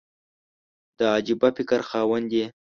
د 0.97 0.99
عجبه 1.15 1.49
فکر 1.57 1.79
خاوند 1.89 2.29
یې! 2.37 2.45